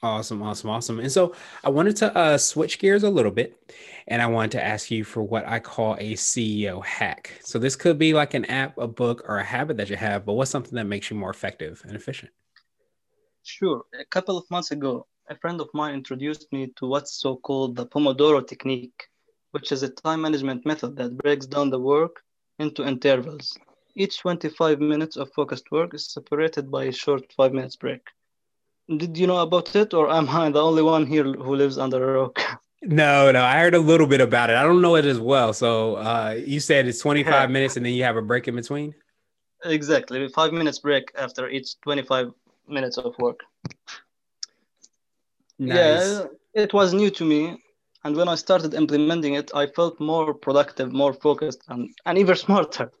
Awesome, 0.00 0.42
awesome, 0.42 0.70
awesome. 0.70 1.00
And 1.00 1.10
so 1.10 1.34
I 1.64 1.70
wanted 1.70 1.96
to 1.96 2.16
uh, 2.16 2.38
switch 2.38 2.78
gears 2.78 3.02
a 3.02 3.10
little 3.10 3.32
bit 3.32 3.60
and 4.06 4.22
I 4.22 4.26
wanted 4.26 4.52
to 4.52 4.64
ask 4.64 4.92
you 4.92 5.02
for 5.02 5.22
what 5.22 5.46
I 5.46 5.58
call 5.58 5.94
a 5.94 6.14
CEO 6.14 6.84
hack. 6.84 7.32
So 7.42 7.58
this 7.58 7.74
could 7.74 7.98
be 7.98 8.14
like 8.14 8.34
an 8.34 8.44
app, 8.44 8.78
a 8.78 8.86
book, 8.86 9.24
or 9.28 9.38
a 9.38 9.44
habit 9.44 9.76
that 9.78 9.90
you 9.90 9.96
have, 9.96 10.24
but 10.24 10.34
what's 10.34 10.52
something 10.52 10.76
that 10.76 10.84
makes 10.84 11.10
you 11.10 11.16
more 11.16 11.30
effective 11.30 11.82
and 11.84 11.96
efficient? 11.96 12.30
Sure. 13.42 13.82
A 13.98 14.04
couple 14.04 14.38
of 14.38 14.48
months 14.52 14.70
ago, 14.70 15.06
a 15.28 15.36
friend 15.36 15.60
of 15.60 15.68
mine 15.74 15.94
introduced 15.94 16.52
me 16.52 16.72
to 16.76 16.86
what's 16.86 17.20
so 17.20 17.36
called 17.36 17.74
the 17.74 17.86
Pomodoro 17.86 18.46
technique, 18.46 19.08
which 19.50 19.72
is 19.72 19.82
a 19.82 19.88
time 19.88 20.22
management 20.22 20.64
method 20.64 20.96
that 20.96 21.18
breaks 21.18 21.46
down 21.46 21.70
the 21.70 21.80
work 21.80 22.22
into 22.60 22.86
intervals. 22.86 23.58
Each 23.96 24.18
25 24.20 24.78
minutes 24.80 25.16
of 25.16 25.32
focused 25.32 25.72
work 25.72 25.92
is 25.92 26.06
separated 26.06 26.70
by 26.70 26.84
a 26.84 26.92
short 26.92 27.32
five 27.36 27.52
minutes 27.52 27.74
break. 27.74 28.02
Did 28.96 29.18
you 29.18 29.26
know 29.26 29.38
about 29.38 29.76
it, 29.76 29.92
or 29.92 30.10
am 30.10 30.28
I 30.30 30.50
the 30.50 30.62
only 30.62 30.82
one 30.82 31.06
here 31.06 31.24
who 31.24 31.54
lives 31.54 31.76
under 31.78 32.02
a 32.02 32.20
rock? 32.20 32.40
No, 32.80 33.32
no, 33.32 33.42
I 33.42 33.58
heard 33.58 33.74
a 33.74 33.80
little 33.80 34.06
bit 34.06 34.20
about 34.20 34.50
it. 34.50 34.56
I 34.56 34.62
don't 34.62 34.80
know 34.80 34.94
it 34.94 35.04
as 35.04 35.18
well. 35.18 35.52
So 35.52 35.96
uh, 35.96 36.36
you 36.46 36.60
said 36.60 36.86
it's 36.86 37.00
25 37.00 37.50
minutes 37.50 37.76
and 37.76 37.84
then 37.84 37.92
you 37.92 38.04
have 38.04 38.16
a 38.16 38.22
break 38.22 38.46
in 38.46 38.54
between? 38.54 38.94
Exactly. 39.64 40.28
Five 40.28 40.52
minutes 40.52 40.78
break 40.78 41.10
after 41.16 41.48
each 41.48 41.80
25 41.80 42.30
minutes 42.68 42.96
of 42.96 43.18
work. 43.18 43.40
Nice. 45.58 46.20
Yeah, 46.54 46.62
it 46.62 46.72
was 46.72 46.94
new 46.94 47.10
to 47.10 47.24
me. 47.24 47.60
And 48.04 48.14
when 48.14 48.28
I 48.28 48.36
started 48.36 48.74
implementing 48.74 49.34
it, 49.34 49.50
I 49.54 49.66
felt 49.66 49.98
more 49.98 50.32
productive, 50.32 50.92
more 50.92 51.12
focused, 51.12 51.64
and, 51.68 51.90
and 52.06 52.16
even 52.16 52.36
smarter. 52.46 52.92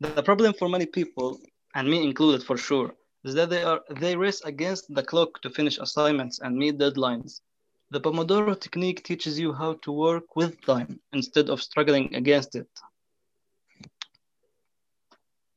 The 0.00 0.22
problem 0.22 0.54
for 0.54 0.70
many 0.70 0.86
people, 0.86 1.38
and 1.74 1.86
me 1.90 2.02
included 2.02 2.42
for 2.42 2.56
sure, 2.56 2.94
that 3.34 3.50
they 3.50 3.62
are 3.62 3.80
they 3.90 4.16
race 4.16 4.40
against 4.42 4.92
the 4.94 5.02
clock 5.02 5.40
to 5.42 5.50
finish 5.50 5.78
assignments 5.78 6.38
and 6.40 6.56
meet 6.56 6.78
deadlines. 6.78 7.40
The 7.90 8.00
Pomodoro 8.00 8.54
technique 8.58 9.02
teaches 9.02 9.38
you 9.38 9.52
how 9.52 9.74
to 9.82 9.92
work 9.92 10.36
with 10.36 10.60
time 10.62 11.00
instead 11.12 11.48
of 11.48 11.62
struggling 11.62 12.14
against 12.14 12.54
it. 12.54 12.68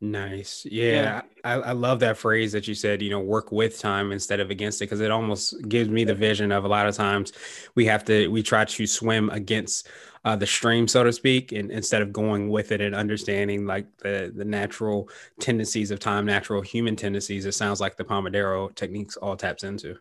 Nice. 0.03 0.65
Yeah. 0.69 0.91
yeah. 0.91 1.21
I, 1.43 1.53
I 1.53 1.71
love 1.73 1.99
that 1.99 2.17
phrase 2.17 2.51
that 2.53 2.67
you 2.67 2.73
said, 2.73 3.03
you 3.03 3.11
know, 3.11 3.19
work 3.19 3.51
with 3.51 3.79
time 3.79 4.11
instead 4.11 4.39
of 4.39 4.49
against 4.49 4.81
it, 4.81 4.85
because 4.85 4.99
it 4.99 5.11
almost 5.11 5.69
gives 5.69 5.89
me 5.89 6.03
the 6.03 6.15
vision 6.15 6.51
of 6.51 6.65
a 6.65 6.67
lot 6.67 6.87
of 6.87 6.95
times 6.95 7.33
we 7.75 7.85
have 7.85 8.03
to, 8.05 8.27
we 8.29 8.41
try 8.41 8.65
to 8.65 8.87
swim 8.87 9.29
against 9.29 9.87
uh, 10.25 10.35
the 10.35 10.45
stream, 10.47 10.87
so 10.87 11.03
to 11.03 11.13
speak, 11.13 11.51
and 11.51 11.71
instead 11.71 12.01
of 12.01 12.11
going 12.13 12.49
with 12.49 12.71
it 12.71 12.81
and 12.81 12.93
understanding 12.93 13.65
like 13.65 13.85
the 13.97 14.31
the 14.35 14.45
natural 14.45 15.09
tendencies 15.39 15.89
of 15.89 15.99
time, 15.99 16.25
natural 16.25 16.61
human 16.61 16.95
tendencies, 16.95 17.45
it 17.45 17.53
sounds 17.53 17.81
like 17.81 17.97
the 17.97 18.03
Pomodoro 18.03 18.73
techniques 18.75 19.17
all 19.17 19.35
taps 19.35 19.63
into. 19.63 19.97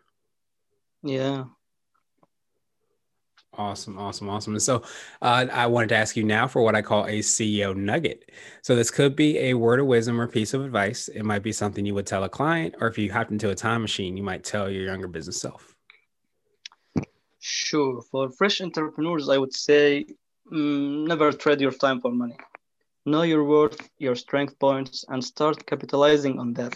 Yeah. 1.02 1.44
Awesome, 3.60 3.98
awesome, 3.98 4.30
awesome. 4.30 4.54
And 4.54 4.62
so 4.62 4.82
uh, 5.20 5.44
I 5.52 5.66
wanted 5.66 5.90
to 5.90 5.96
ask 5.96 6.16
you 6.16 6.24
now 6.24 6.46
for 6.46 6.62
what 6.62 6.74
I 6.74 6.80
call 6.80 7.04
a 7.04 7.18
CEO 7.18 7.76
nugget. 7.76 8.30
So 8.62 8.74
this 8.74 8.90
could 8.90 9.14
be 9.14 9.36
a 9.38 9.52
word 9.52 9.80
of 9.80 9.86
wisdom 9.86 10.18
or 10.18 10.26
piece 10.26 10.54
of 10.54 10.64
advice. 10.64 11.08
It 11.08 11.24
might 11.24 11.42
be 11.42 11.52
something 11.52 11.84
you 11.84 11.94
would 11.94 12.06
tell 12.06 12.24
a 12.24 12.28
client, 12.30 12.74
or 12.80 12.88
if 12.88 12.96
you 12.96 13.12
hopped 13.12 13.32
into 13.32 13.50
a 13.50 13.54
time 13.54 13.82
machine, 13.82 14.16
you 14.16 14.22
might 14.22 14.44
tell 14.44 14.70
your 14.70 14.84
younger 14.84 15.08
business 15.08 15.38
self. 15.38 15.74
Sure. 17.40 18.00
For 18.10 18.30
fresh 18.30 18.62
entrepreneurs, 18.62 19.28
I 19.28 19.36
would 19.36 19.54
say 19.54 20.06
mm, 20.50 21.06
never 21.06 21.30
trade 21.30 21.60
your 21.60 21.72
time 21.72 22.00
for 22.00 22.10
money. 22.10 22.38
Know 23.04 23.22
your 23.22 23.44
worth, 23.44 23.90
your 23.98 24.14
strength 24.14 24.58
points, 24.58 25.04
and 25.10 25.22
start 25.22 25.66
capitalizing 25.66 26.38
on 26.38 26.54
that. 26.54 26.74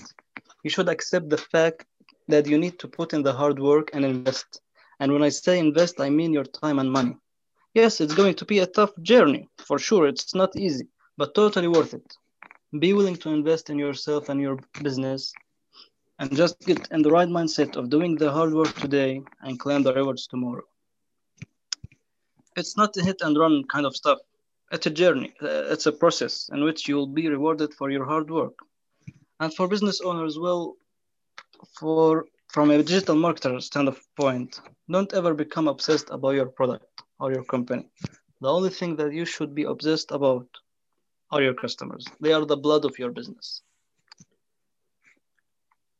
You 0.63 0.69
should 0.69 0.91
accept 0.91 1.31
the 1.31 1.39
fact 1.39 1.87
that 2.29 2.47
you 2.47 2.59
need 2.59 2.79
to 2.81 2.89
put 2.89 3.15
in 3.15 3.23
the 3.23 3.33
hard 3.33 3.59
work 3.59 3.89
and 3.95 4.05
invest. 4.05 4.61
And 5.01 5.13
when 5.13 5.23
I 5.23 5.29
say 5.29 5.59
invest, 5.59 6.01
I 6.01 6.11
mean 6.11 6.33
your 6.33 6.45
time 6.45 6.79
and 6.79 6.91
money. 6.91 7.17
Yes, 7.75 8.01
it's 8.01 8.15
going 8.15 8.35
to 8.35 8.45
be 8.45 8.61
a 8.61 8.67
tough 8.67 8.93
journey, 9.03 9.49
for 9.59 9.79
sure. 9.79 10.07
It's 10.07 10.35
not 10.35 10.57
easy, 10.57 10.87
but 11.17 11.35
totally 11.35 11.69
worth 11.69 11.95
it. 11.95 12.17
Be 12.79 12.93
willing 12.93 13.17
to 13.17 13.31
invest 13.31 13.71
in 13.71 13.79
yourself 13.79 14.29
and 14.29 14.41
your 14.41 14.59
business 14.83 15.33
and 16.19 16.37
just 16.37 16.61
get 16.61 16.89
in 16.93 17.03
the 17.03 17.11
right 17.11 17.29
mindset 17.29 17.77
of 17.77 17.91
doing 17.91 18.17
the 18.17 18.31
hard 18.31 18.53
work 18.53 18.73
today 18.75 19.23
and 19.43 19.59
claim 19.59 19.83
the 19.83 19.93
rewards 19.93 20.27
tomorrow. 20.27 20.63
It's 22.57 22.77
not 22.77 22.97
a 22.97 23.03
hit 23.03 23.21
and 23.23 23.37
run 23.37 23.65
kind 23.65 23.87
of 23.87 23.97
stuff. 23.97 24.19
It's 24.71 24.87
a 24.87 24.91
journey. 24.91 25.35
Uh, 25.43 25.73
it's 25.73 25.87
a 25.87 25.93
process 25.93 26.49
in 26.53 26.63
which 26.65 26.89
you'll 26.89 27.09
be 27.09 27.29
rewarded 27.29 27.75
for 27.75 27.91
your 27.91 28.05
hard 28.05 28.31
work. 28.31 28.55
And 29.41 29.53
for 29.53 29.67
business 29.67 30.01
owners, 30.01 30.39
well, 30.39 30.77
for 31.79 32.27
from 32.49 32.71
a 32.71 32.83
digital 32.83 33.17
marketer 33.17 33.61
standpoint, 33.61 34.61
don't 34.91 35.13
ever 35.15 35.35
become 35.35 35.69
obsessed 35.69 36.11
about 36.11 36.35
your 36.35 36.47
product 36.47 36.87
or 37.19 37.33
your 37.33 37.45
company. 37.45 37.87
The 38.41 38.53
only 38.53 38.71
thing 38.71 38.97
that 38.97 39.13
you 39.13 39.25
should 39.25 39.55
be 39.55 39.65
obsessed 39.65 40.11
about 40.11 40.47
are 41.31 41.43
your 41.43 41.55
customers. 41.55 42.07
They 42.21 42.33
are 42.33 42.45
the 42.45 42.57
blood 42.57 42.85
of 42.85 42.99
your 42.99 43.11
business. 43.11 43.63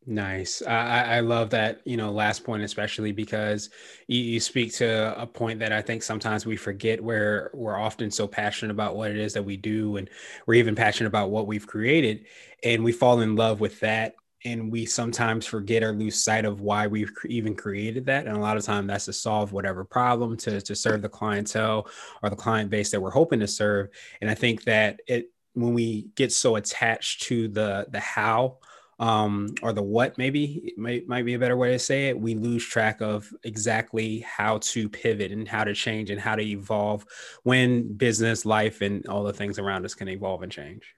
Nice. 0.07 0.61
I, 0.61 1.17
I 1.17 1.21
love 1.21 1.49
that, 1.51 1.81
you 1.87 1.97
know, 1.97 2.13
last 2.13 2.45
point, 2.45 2.63
especially 2.63 3.13
because 3.13 3.71
you, 4.07 4.21
you, 4.21 4.41
speak 4.41 4.75
to 4.75 5.19
a 5.19 5.27
point 5.27 5.61
that 5.61 5.73
I 5.73 5.81
think 5.81 6.03
sometimes 6.03 6.45
we 6.45 6.57
forget 6.57 7.03
where 7.03 7.51
we're 7.55 7.79
often 7.79 8.11
so 8.11 8.27
passionate 8.27 8.71
about 8.71 8.97
what 8.97 9.11
it 9.11 9.17
is 9.17 9.33
that 9.33 9.45
we 9.45 9.57
do. 9.57 9.97
And 9.97 10.11
we're 10.47 10.55
even 10.55 10.75
passionate 10.75 11.09
about 11.09 11.31
what 11.31 11.47
we've 11.47 11.67
created. 11.67 12.27
And 12.63 12.85
we 12.85 12.93
fall 12.93 13.23
in 13.23 13.35
love 13.35 13.61
with 13.61 13.81
that. 13.81 14.15
And 14.45 14.71
we 14.71 14.85
sometimes 14.85 15.47
forget 15.47 15.83
or 15.83 15.93
lose 15.93 16.23
sight 16.23 16.45
of 16.45 16.61
why 16.61 16.87
we've 16.87 17.11
even 17.27 17.55
created 17.55 18.07
that. 18.07 18.27
And 18.27 18.37
a 18.37 18.41
lot 18.41 18.57
of 18.57 18.65
time 18.65 18.87
that's 18.87 19.07
to 19.07 19.13
solve 19.13 19.53
whatever 19.53 19.85
problem, 19.85 20.37
to, 20.39 20.61
to 20.61 20.75
serve 20.75 21.01
the 21.01 21.09
clientele 21.09 21.89
or 22.23 22.31
the 22.31 22.37
client 22.37 22.69
base 22.69 22.91
that 22.91 23.01
we're 23.01 23.11
hoping 23.11 23.41
to 23.41 23.47
serve. 23.47 23.89
And 24.21 24.31
I 24.31 24.35
think 24.35 24.65
that 24.65 25.01
it, 25.07 25.31
when 25.55 25.73
we 25.73 26.09
get 26.15 26.33
so 26.33 26.57
attached 26.57 27.23
to 27.23 27.49
the, 27.49 27.87
the 27.91 28.01
how, 28.01 28.59
um, 28.99 29.55
or 29.63 29.73
the 29.73 29.83
what 29.83 30.19
maybe 30.19 30.73
might, 30.77 31.09
might 31.09 31.25
be 31.25 31.35
a 31.35 31.39
better 31.39 31.57
way 31.57 31.73
to 31.73 31.79
say 31.79 32.09
it 32.09 32.19
we 32.19 32.35
lose 32.35 32.65
track 32.65 33.01
of 33.01 33.33
exactly 33.43 34.21
how 34.21 34.59
to 34.59 34.89
pivot 34.89 35.33
and 35.33 35.49
how 35.49 35.65
to 35.65 35.75
change 35.75 36.11
and 36.11 36.21
how 36.21 36.37
to 36.37 36.43
evolve 36.43 37.05
when 37.43 37.93
business 37.95 38.47
life 38.47 38.81
and 38.83 39.07
all 39.07 39.25
the 39.25 39.33
things 39.33 39.59
around 39.59 39.85
us 39.85 39.95
can 39.95 40.09
evolve 40.09 40.43
and 40.43 40.53
change 40.53 40.95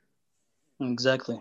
exactly 0.81 1.39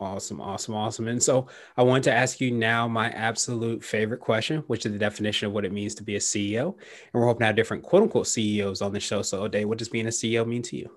awesome 0.00 0.40
awesome 0.40 0.74
awesome 0.74 1.06
and 1.06 1.22
so 1.22 1.46
i 1.76 1.82
want 1.82 2.02
to 2.02 2.12
ask 2.12 2.40
you 2.40 2.50
now 2.50 2.88
my 2.88 3.10
absolute 3.10 3.82
favorite 3.82 4.18
question 4.18 4.58
which 4.66 4.84
is 4.84 4.92
the 4.92 4.98
definition 4.98 5.46
of 5.46 5.52
what 5.52 5.64
it 5.64 5.72
means 5.72 5.94
to 5.94 6.02
be 6.02 6.16
a 6.16 6.18
ceo 6.18 6.66
and 6.66 7.12
we're 7.12 7.26
hoping 7.26 7.40
to 7.40 7.46
have 7.46 7.56
different 7.56 7.82
quote 7.82 8.02
unquote 8.02 8.26
ceos 8.26 8.82
on 8.82 8.92
the 8.92 8.98
show 8.98 9.22
so 9.22 9.48
Oday, 9.48 9.64
what 9.64 9.78
does 9.78 9.88
being 9.88 10.06
a 10.06 10.10
ceo 10.10 10.44
mean 10.46 10.62
to 10.62 10.76
you 10.76 10.90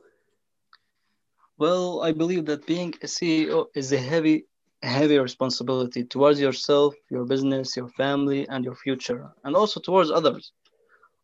well, 1.58 2.04
I 2.04 2.12
believe 2.12 2.46
that 2.46 2.68
being 2.68 2.94
a 3.02 3.08
CEO 3.08 3.66
is 3.74 3.92
a 3.92 3.98
heavy, 3.98 4.46
heavy 4.84 5.18
responsibility 5.18 6.04
towards 6.04 6.40
yourself, 6.40 6.94
your 7.10 7.26
business, 7.26 7.76
your 7.76 7.90
family, 7.90 8.48
and 8.48 8.64
your 8.64 8.76
future, 8.76 9.32
and 9.44 9.56
also 9.56 9.80
towards 9.80 10.12
others. 10.12 10.52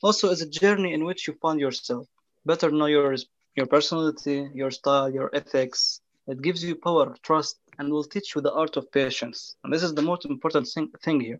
Also, 0.02 0.32
it's 0.32 0.42
a 0.42 0.50
journey 0.50 0.94
in 0.94 1.06
which 1.06 1.28
you 1.28 1.36
find 1.40 1.60
yourself. 1.60 2.08
Better 2.48 2.72
know 2.72 2.88
your 2.88 3.16
your 3.56 3.68
personality, 3.68 4.50
your 4.56 4.72
style, 4.72 5.08
your 5.14 5.30
ethics. 5.36 6.02
It 6.26 6.42
gives 6.42 6.64
you 6.64 6.76
power, 6.76 7.16
trust, 7.22 7.60
and 7.80 7.92
will 7.92 8.04
teach 8.04 8.36
you 8.36 8.42
the 8.42 8.54
art 8.54 8.78
of 8.78 8.92
patience. 8.92 9.56
And 9.64 9.74
this 9.74 9.84
is 9.84 9.94
the 9.94 10.02
most 10.02 10.26
important 10.26 10.68
thing, 10.68 10.90
thing 11.04 11.20
here. 11.20 11.40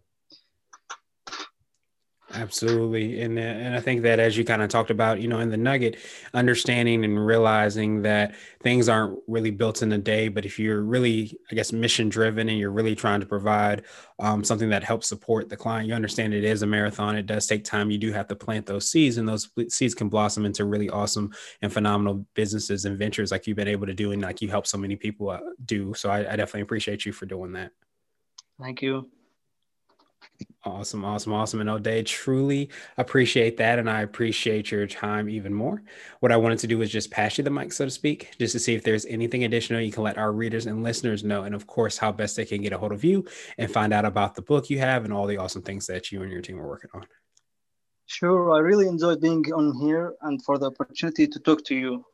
Absolutely. 2.36 3.22
And, 3.22 3.38
and 3.38 3.76
I 3.76 3.80
think 3.80 4.02
that 4.02 4.20
as 4.20 4.36
you 4.36 4.44
kind 4.44 4.64
of 4.64 4.70
talked 4.70 4.90
about, 4.90 5.22
you 5.22 5.28
know, 5.28 5.40
in 5.40 5.50
the 5.50 5.58
nugget, 5.58 5.98
understanding 6.34 7.06
and 7.06 7.24
realizing 7.24 8.02
that 8.02 8.34
things 8.64 8.90
aren't 8.90 9.20
really 9.28 9.52
built 9.52 9.84
in 9.84 9.92
a 9.92 10.00
day, 10.00 10.30
but 10.30 10.44
if 10.44 10.58
you're 10.58 10.82
really, 10.82 11.38
I 11.52 11.56
guess, 11.56 11.72
mission 11.72 12.10
driven 12.10 12.50
and 12.50 12.58
you're 12.58 12.72
really 12.72 12.96
trying 12.96 13.20
to 13.20 13.28
provide 13.28 13.84
um, 14.18 14.44
something 14.44 14.70
that 14.70 14.84
helps 14.84 15.08
support 15.08 15.48
the 15.48 15.56
client, 15.56 15.88
you 15.88 15.94
understand 15.94 16.34
it 16.34 16.44
is 16.44 16.64
a 16.64 16.68
marathon. 16.68 17.16
It 17.16 17.28
does 17.28 17.46
take 17.46 17.64
time. 17.64 17.92
You 17.92 18.00
do 18.00 18.12
have 18.12 18.28
to 18.30 18.36
plant 18.36 18.66
those 18.66 18.90
seeds, 18.90 19.18
and 19.18 19.30
those 19.30 19.50
seeds 19.70 19.94
can 19.94 20.10
blossom 20.10 20.46
into 20.46 20.66
really 20.66 20.90
awesome 20.90 21.32
and 21.62 21.72
phenomenal 21.72 22.26
businesses 22.34 22.86
and 22.86 22.98
ventures 22.98 23.32
like 23.32 23.46
you've 23.46 23.58
been 23.58 23.68
able 23.68 23.86
to 23.86 23.94
do 23.94 24.12
and 24.12 24.24
like 24.24 24.42
you 24.42 24.50
help 24.50 24.66
so 24.66 24.78
many 24.78 24.96
people 24.96 25.30
uh, 25.30 25.40
do. 25.66 25.94
So 25.94 26.10
I, 26.10 26.20
I 26.20 26.36
definitely 26.36 26.62
appreciate 26.62 27.06
you 27.06 27.12
for 27.12 27.28
doing 27.28 27.52
that. 27.54 27.72
Thank 28.60 28.82
you. 28.82 29.10
Awesome, 30.66 31.04
awesome, 31.04 31.34
awesome. 31.34 31.60
And 31.60 31.70
Oday, 31.70 32.06
truly 32.06 32.70
appreciate 32.98 33.58
that. 33.58 33.80
And 33.80 33.90
I 33.90 34.02
appreciate 34.02 34.72
your 34.72 34.88
time 34.88 35.30
even 35.30 35.54
more. 35.54 35.84
What 36.22 36.32
I 36.32 36.38
wanted 36.38 36.60
to 36.60 36.68
do 36.68 36.78
was 36.78 36.90
just 36.90 37.12
pass 37.12 37.38
you 37.38 37.44
the 37.44 37.50
mic, 37.50 37.74
so 37.74 37.84
to 37.84 37.92
speak, 37.92 38.32
just 38.40 38.54
to 38.54 38.60
see 38.60 38.74
if 38.74 38.84
there's 38.84 39.06
anything 39.06 39.44
additional 39.44 39.82
you 39.82 39.92
can 39.92 40.04
let 40.04 40.18
our 40.18 40.32
readers 40.32 40.66
and 40.66 40.82
listeners 40.82 41.24
know. 41.24 41.44
And 41.44 41.54
of 41.54 41.68
course, 41.68 41.98
how 41.98 42.14
best 42.14 42.38
they 42.38 42.46
can 42.46 42.62
get 42.62 42.72
a 42.72 42.78
hold 42.78 42.94
of 42.94 43.04
you 43.04 43.26
and 43.58 43.70
find 43.70 43.94
out 43.94 44.06
about 44.06 44.36
the 44.36 44.42
book 44.42 44.70
you 44.70 44.80
have 44.80 45.04
and 45.04 45.14
all 45.14 45.28
the 45.28 45.38
awesome 45.38 45.64
things 45.64 45.86
that 45.88 46.12
you 46.12 46.22
and 46.22 46.32
your 46.32 46.42
team 46.42 46.60
are 46.60 46.68
working 46.68 46.92
on. 46.94 47.06
Sure. 48.06 48.52
I 48.54 48.60
really 48.60 48.88
enjoyed 48.88 49.20
being 49.20 49.46
on 49.54 49.74
here 49.82 50.14
and 50.22 50.42
for 50.44 50.58
the 50.58 50.68
opportunity 50.68 51.28
to 51.28 51.40
talk 51.40 51.66
to 51.66 51.76
you. 51.76 52.06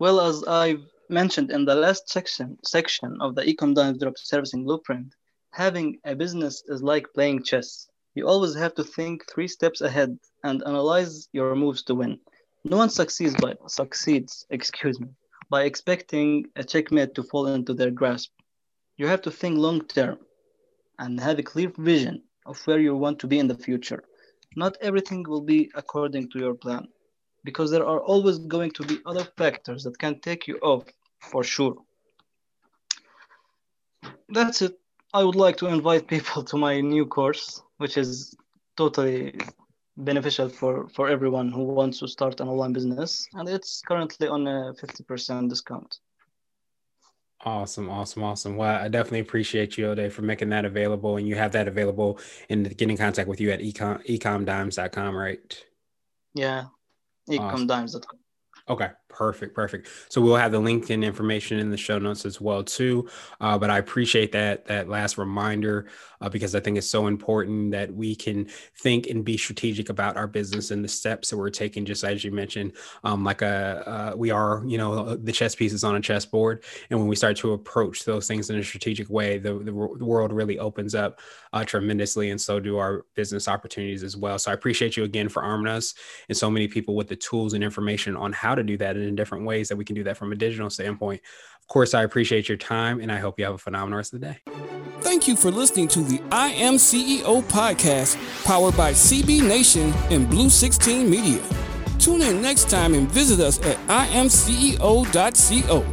Well, 0.00 0.20
as 0.20 0.42
I've 0.44 0.82
mentioned 1.08 1.52
in 1.52 1.64
the 1.64 1.74
last 1.76 2.08
section 2.08 2.58
section 2.64 3.18
of 3.20 3.36
the 3.36 3.42
Ecom 3.42 3.74
Dimes 3.74 3.98
Drop 3.98 4.14
Servicing 4.16 4.64
Blueprint, 4.64 5.14
having 5.54 5.98
a 6.04 6.14
business 6.16 6.64
is 6.66 6.82
like 6.82 7.14
playing 7.14 7.44
chess. 7.44 7.86
You 8.14 8.26
always 8.26 8.54
have 8.56 8.74
to 8.74 8.84
think 8.84 9.24
three 9.30 9.46
steps 9.46 9.80
ahead 9.80 10.18
and 10.42 10.62
analyze 10.66 11.28
your 11.32 11.54
moves 11.54 11.84
to 11.84 11.94
win. 11.94 12.18
No 12.64 12.76
one 12.76 12.90
succeeds 12.90 13.36
by 13.36 13.54
succeeds, 13.68 14.46
excuse 14.50 14.98
me, 14.98 15.08
by 15.50 15.62
expecting 15.64 16.46
a 16.56 16.64
checkmate 16.64 17.14
to 17.14 17.22
fall 17.22 17.46
into 17.46 17.72
their 17.72 17.90
grasp. 17.92 18.30
You 18.96 19.06
have 19.06 19.22
to 19.22 19.30
think 19.30 19.58
long 19.58 19.82
term 19.86 20.18
and 20.98 21.20
have 21.20 21.38
a 21.38 21.42
clear 21.42 21.72
vision 21.78 22.22
of 22.46 22.60
where 22.66 22.80
you 22.80 22.96
want 22.96 23.20
to 23.20 23.26
be 23.26 23.38
in 23.38 23.48
the 23.48 23.54
future. 23.66 24.02
Not 24.56 24.76
everything 24.80 25.24
will 25.28 25.42
be 25.42 25.70
according 25.74 26.30
to 26.30 26.38
your 26.38 26.54
plan 26.54 26.88
because 27.44 27.70
there 27.70 27.86
are 27.86 28.00
always 28.00 28.38
going 28.38 28.72
to 28.72 28.82
be 28.84 28.98
other 29.06 29.26
factors 29.36 29.84
that 29.84 29.98
can 29.98 30.20
take 30.20 30.48
you 30.48 30.58
off 30.58 30.84
for 31.20 31.44
sure. 31.44 31.76
That's 34.28 34.62
it. 34.62 34.78
I 35.14 35.22
would 35.22 35.36
like 35.36 35.56
to 35.58 35.66
invite 35.68 36.08
people 36.08 36.42
to 36.42 36.56
my 36.56 36.80
new 36.80 37.06
course, 37.06 37.62
which 37.78 37.96
is 37.96 38.36
totally 38.76 39.38
beneficial 39.96 40.48
for, 40.48 40.88
for 40.88 41.08
everyone 41.08 41.52
who 41.52 41.62
wants 41.62 42.00
to 42.00 42.08
start 42.08 42.40
an 42.40 42.48
online 42.48 42.72
business. 42.72 43.28
And 43.34 43.48
it's 43.48 43.80
currently 43.86 44.26
on 44.26 44.48
a 44.48 44.74
50% 44.74 45.48
discount. 45.48 46.00
Awesome, 47.44 47.88
awesome, 47.90 48.24
awesome. 48.24 48.56
Well, 48.56 48.82
I 48.82 48.88
definitely 48.88 49.20
appreciate 49.20 49.78
you, 49.78 49.86
Oday, 49.86 50.10
for 50.10 50.22
making 50.22 50.48
that 50.48 50.64
available. 50.64 51.16
And 51.16 51.28
you 51.28 51.36
have 51.36 51.52
that 51.52 51.68
available 51.68 52.18
and 52.50 52.76
get 52.76 52.90
in 52.90 52.96
contact 52.96 53.28
with 53.28 53.40
you 53.40 53.52
at 53.52 53.60
ecom, 53.60 54.04
ecomdimes.com, 54.08 55.14
right? 55.14 55.64
Yeah, 56.34 56.64
ecomdimes.com. 57.30 57.78
Awesome. 57.86 58.18
Okay, 58.68 58.90
perfect, 59.14 59.54
perfect. 59.54 59.88
So 60.08 60.20
we'll 60.20 60.36
have 60.36 60.52
the 60.52 60.60
LinkedIn 60.60 61.04
information 61.04 61.58
in 61.58 61.70
the 61.70 61.76
show 61.76 61.98
notes 61.98 62.26
as 62.26 62.40
well 62.40 62.64
too. 62.64 63.08
Uh, 63.40 63.56
but 63.56 63.70
I 63.70 63.78
appreciate 63.78 64.32
that 64.32 64.66
that 64.66 64.88
last 64.88 65.16
reminder 65.16 65.86
uh, 66.20 66.28
because 66.28 66.54
I 66.54 66.60
think 66.60 66.76
it's 66.78 66.88
so 66.88 67.06
important 67.06 67.70
that 67.72 67.94
we 67.94 68.14
can 68.16 68.46
think 68.78 69.06
and 69.06 69.24
be 69.24 69.36
strategic 69.36 69.88
about 69.88 70.16
our 70.16 70.26
business 70.26 70.70
and 70.70 70.84
the 70.84 70.88
steps 70.88 71.30
that 71.30 71.36
we're 71.36 71.50
taking. 71.50 71.84
Just 71.84 72.02
as 72.02 72.24
you 72.24 72.32
mentioned, 72.32 72.72
um, 73.04 73.24
like 73.24 73.42
a 73.42 74.12
uh, 74.14 74.16
we 74.16 74.30
are, 74.30 74.62
you 74.66 74.78
know, 74.78 75.16
the 75.16 75.32
chess 75.32 75.54
pieces 75.54 75.84
on 75.84 75.96
a 75.96 76.00
chessboard, 76.00 76.64
and 76.90 76.98
when 76.98 77.08
we 77.08 77.16
start 77.16 77.36
to 77.38 77.52
approach 77.52 78.04
those 78.04 78.26
things 78.26 78.50
in 78.50 78.58
a 78.58 78.64
strategic 78.64 79.08
way, 79.08 79.38
the 79.38 79.54
the, 79.54 79.72
the 79.98 80.04
world 80.04 80.32
really 80.32 80.58
opens 80.58 80.94
up 80.94 81.20
uh, 81.52 81.64
tremendously, 81.64 82.30
and 82.30 82.40
so 82.40 82.58
do 82.58 82.78
our 82.78 83.04
business 83.14 83.46
opportunities 83.46 84.02
as 84.02 84.16
well. 84.16 84.38
So 84.38 84.50
I 84.50 84.54
appreciate 84.54 84.96
you 84.96 85.04
again 85.04 85.28
for 85.28 85.42
arming 85.42 85.68
us 85.68 85.94
and 86.28 86.36
so 86.36 86.50
many 86.50 86.68
people 86.68 86.96
with 86.96 87.08
the 87.08 87.16
tools 87.16 87.52
and 87.52 87.62
information 87.62 88.16
on 88.16 88.32
how 88.32 88.54
to 88.54 88.62
do 88.62 88.76
that 88.78 88.96
in 89.04 89.14
different 89.14 89.44
ways 89.44 89.68
that 89.68 89.76
we 89.76 89.84
can 89.84 89.94
do 89.94 90.04
that 90.04 90.16
from 90.16 90.32
a 90.32 90.36
digital 90.36 90.70
standpoint. 90.70 91.20
Of 91.60 91.68
course, 91.68 91.94
I 91.94 92.02
appreciate 92.02 92.48
your 92.48 92.58
time, 92.58 93.00
and 93.00 93.10
I 93.10 93.18
hope 93.18 93.38
you 93.38 93.44
have 93.44 93.54
a 93.54 93.58
phenomenal 93.58 93.96
rest 93.96 94.14
of 94.14 94.20
the 94.20 94.26
day 94.26 94.40
thank 95.14 95.28
you 95.28 95.36
for 95.36 95.52
listening 95.52 95.86
to 95.86 96.00
the 96.00 96.20
I 96.32 96.48
Am 96.48 96.74
CEO 96.74 97.40
podcast 97.44 98.16
powered 98.44 98.76
by 98.76 98.92
CB 98.92 99.46
Nation 99.46 99.92
and 100.10 100.28
Blue 100.28 100.50
16 100.50 101.08
Media. 101.08 101.40
Tune 102.00 102.20
in 102.20 102.42
next 102.42 102.68
time 102.68 102.94
and 102.94 103.08
visit 103.08 103.38
us 103.38 103.64
at 103.64 103.76
imceo.co. 103.86 105.84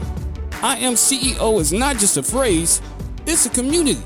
I 0.63 0.77
Am 0.77 0.93
CEO 0.93 1.59
is 1.59 1.71
not 1.71 1.97
just 1.97 2.17
a 2.17 2.23
phrase, 2.23 2.81
it's 3.27 3.45
a 3.45 3.51
community. 3.51 4.01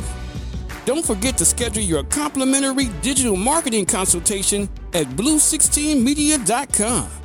Don't 0.83 1.05
forget 1.05 1.38
to 1.38 1.45
schedule 1.45 1.81
your 1.81 2.03
complimentary 2.03 2.89
digital 3.01 3.38
marketing 3.38 3.85
consultation 3.85 4.67
at 4.93 5.07
blue16media.com. 5.07 7.25